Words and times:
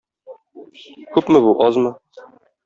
Күпме 1.17 1.43
бу, 1.45 1.53
азмы? 1.67 1.93